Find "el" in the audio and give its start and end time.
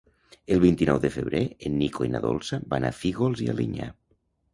0.53-0.59